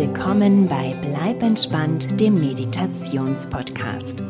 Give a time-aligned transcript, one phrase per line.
[0.00, 4.22] willkommen bei Bleib entspannt, dem Meditationspodcast.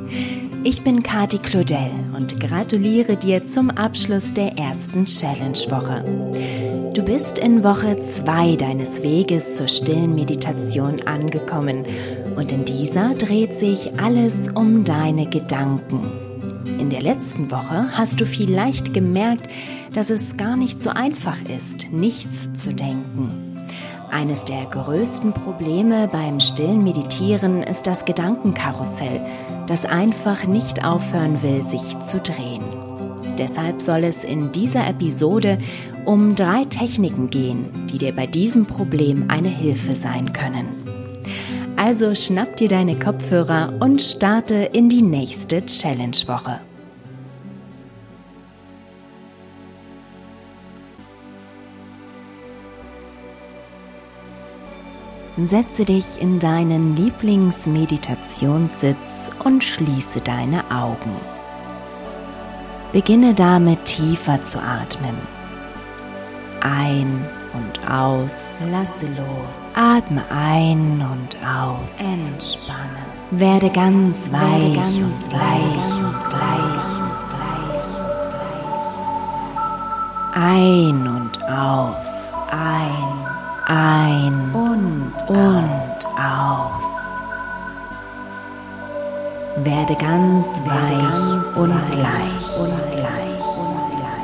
[0.64, 6.92] Ich bin Kati Claudel und gratuliere dir zum Abschluss der ersten Challenge-Woche.
[6.92, 11.84] Du bist in Woche 2 deines Weges zur stillen Meditation angekommen
[12.34, 16.10] und in dieser dreht sich alles um deine Gedanken.
[16.80, 19.48] In der letzten Woche hast du vielleicht gemerkt,
[19.92, 23.49] dass es gar nicht so einfach ist, nichts zu denken.
[24.10, 29.20] Eines der größten Probleme beim stillen Meditieren ist das Gedankenkarussell,
[29.66, 32.65] das einfach nicht aufhören will, sich zu drehen.
[33.38, 35.59] Deshalb soll es in dieser Episode
[36.04, 40.66] um drei Techniken gehen, die dir bei diesem Problem eine Hilfe sein können.
[41.77, 46.60] Also schnapp dir deine Kopfhörer und starte in die nächste Challenge-Woche.
[55.49, 61.16] Setze dich in deinen Lieblingsmeditationssitz und schließe deine Augen.
[62.93, 65.17] Beginne damit tiefer zu atmen.
[66.61, 67.25] Ein
[67.55, 69.57] und aus, lasse los.
[69.75, 72.01] Atme ein und aus.
[72.01, 73.05] Entspanne.
[73.31, 77.21] Werde ganz weich ganz und weich und weich und weich.
[80.35, 82.11] Ein und aus.
[82.51, 83.00] Ein
[83.71, 86.91] ein und, und aus.
[89.62, 94.17] Werde ganz weich ganz und leicht und leicht und leicht.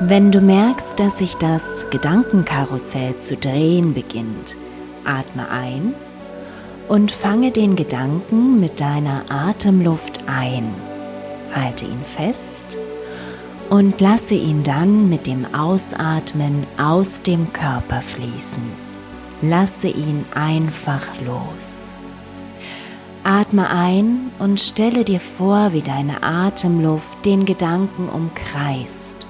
[0.00, 4.56] Wenn du merkst, dass sich das Gedankenkarussell zu drehen beginnt,
[5.04, 5.94] atme ein
[6.88, 10.74] und fange den Gedanken mit deiner Atemluft ein.
[11.54, 12.78] Halte ihn fest
[13.74, 18.62] und lasse ihn dann mit dem Ausatmen aus dem Körper fließen.
[19.42, 21.74] Lasse ihn einfach los.
[23.24, 29.26] Atme ein und stelle dir vor, wie deine Atemluft den Gedanken umkreist,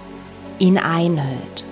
[0.58, 1.64] ihn einhüllt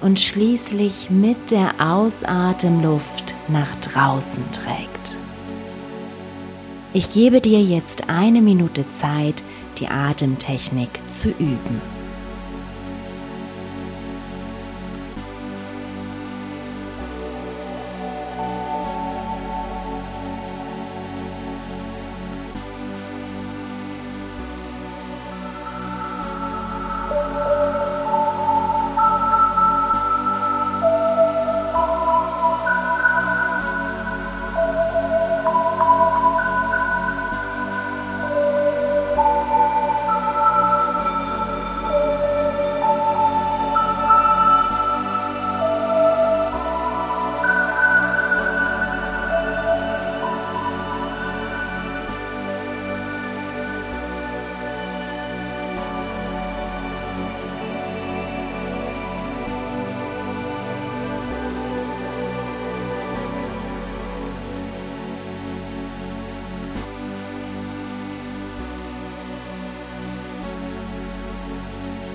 [0.00, 5.18] und schließlich mit der Ausatemluft nach draußen trägt.
[6.94, 9.42] Ich gebe dir jetzt eine Minute Zeit,
[9.78, 11.97] die Atemtechnik zu üben.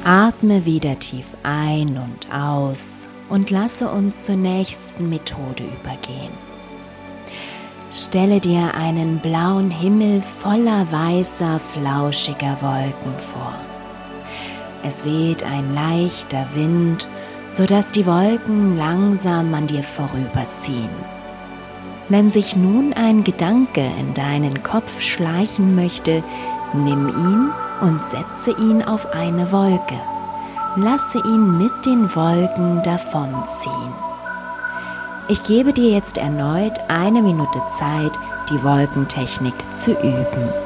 [0.05, 6.33] Atme wieder tief ein und aus und lasse uns zur nächsten Methode übergehen.
[7.89, 13.53] Stelle dir einen blauen Himmel voller weißer, flauschiger Wolken vor.
[14.83, 17.07] Es weht ein leichter Wind,
[17.47, 20.89] sodass die Wolken langsam an dir vorüberziehen.
[22.09, 26.23] Wenn sich nun ein Gedanke in deinen Kopf schleichen möchte,
[26.73, 27.51] nimm ihn
[27.83, 29.99] und setze ihn auf eine Wolke.
[30.77, 33.93] Lasse ihn mit den Wolken davonziehen.
[35.27, 38.13] Ich gebe dir jetzt erneut eine Minute Zeit,
[38.49, 40.62] die Wolkentechnik zu üben.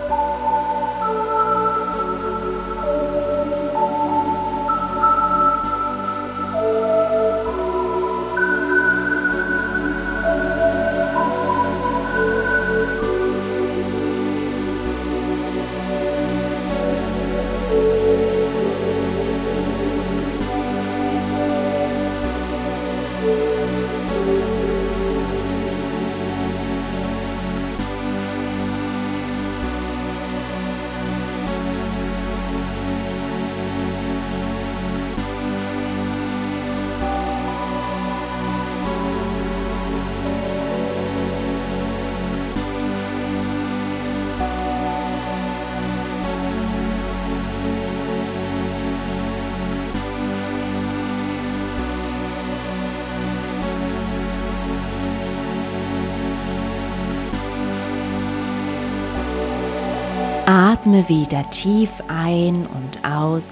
[60.87, 63.49] Atme wieder tief ein und aus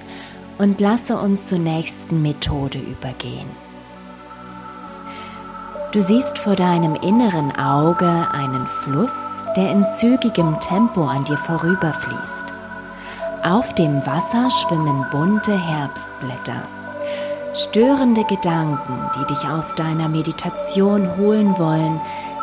[0.58, 3.50] und lasse uns zur nächsten Methode übergehen.
[5.92, 9.18] Du siehst vor deinem inneren Auge einen Fluss,
[9.58, 12.54] der in zügigem Tempo an dir vorüberfließt.
[13.44, 16.64] Auf dem Wasser schwimmen bunte Herbstblätter.
[17.54, 22.00] Störende Gedanken, die dich aus deiner Meditation holen wollen,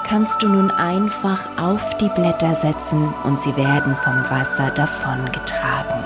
[0.07, 6.05] kannst du nun einfach auf die Blätter setzen und sie werden vom Wasser davongetragen.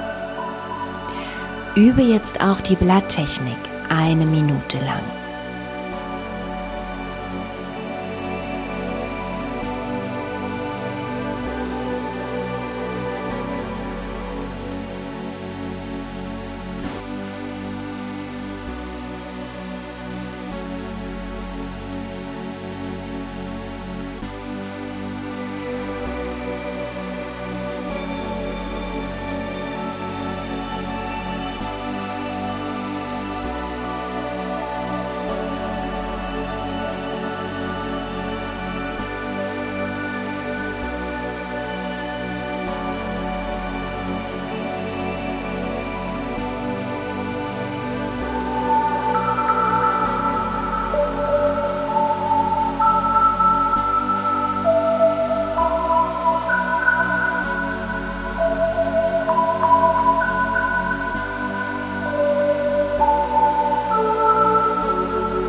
[1.75, 3.59] Übe jetzt auch die Blatttechnik
[3.89, 5.26] eine Minute lang.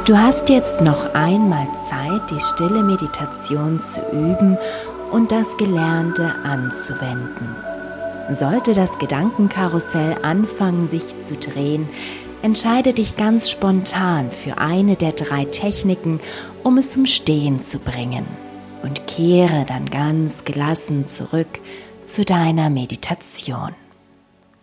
[0.07, 4.57] Du hast jetzt noch einmal Zeit, die stille Meditation zu üben
[5.11, 7.53] und das Gelernte anzuwenden.
[8.33, 11.89] Sollte das Gedankenkarussell anfangen, sich zu drehen,
[12.41, 16.21] entscheide dich ganz spontan für eine der drei Techniken,
[16.63, 18.25] um es zum Stehen zu bringen
[18.83, 21.59] und kehre dann ganz gelassen zurück
[22.05, 23.75] zu deiner Meditation.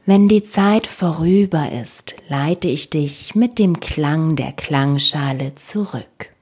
[0.06, 6.33] Wenn die Zeit vorüber ist, leite ich dich mit dem Klang der Klangschale zurück.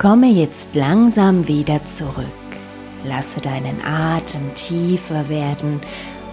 [0.00, 2.24] Komme jetzt langsam wieder zurück.
[3.04, 5.78] Lasse deinen Atem tiefer werden,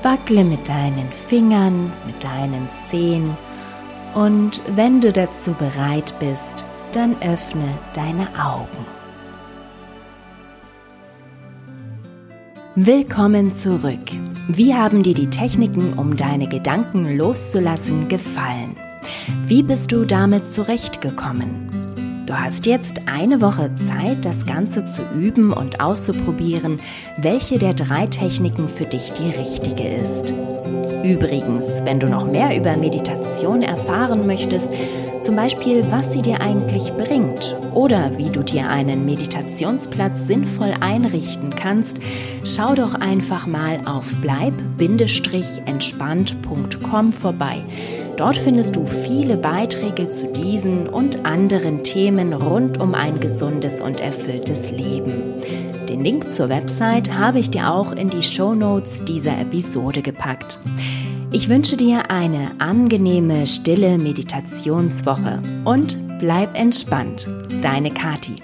[0.04, 3.36] wackle mit deinen Fingern, mit deinen Zehen
[4.16, 8.86] und wenn du dazu bereit bist, dann öffne deine Augen.
[12.76, 14.12] Willkommen zurück.
[14.48, 18.78] Wie haben dir die Techniken, um deine Gedanken loszulassen, gefallen?
[19.46, 21.87] Wie bist du damit zurechtgekommen?
[22.28, 26.82] Du hast jetzt eine Woche Zeit, das Ganze zu üben und auszuprobieren,
[27.18, 30.34] welche der drei Techniken für dich die richtige ist.
[31.06, 34.70] Übrigens, wenn du noch mehr über Meditation erfahren möchtest,
[35.22, 41.52] zum Beispiel, was sie dir eigentlich bringt oder wie du dir einen Meditationsplatz sinnvoll einrichten
[41.52, 41.98] kannst,
[42.44, 47.64] schau doch einfach mal auf bleib-entspannt.com vorbei.
[48.18, 54.02] Dort findest du viele Beiträge zu diesen und anderen Themen rund um ein gesundes und
[54.02, 55.36] erfülltes Leben.
[55.88, 60.58] Den Link zur Website habe ich dir auch in die Show Notes dieser Episode gepackt.
[61.32, 67.30] Ich wünsche dir eine angenehme, stille Meditationswoche und bleib entspannt.
[67.62, 68.36] Deine Kati.